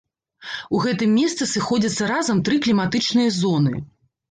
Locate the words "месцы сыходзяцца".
1.17-2.09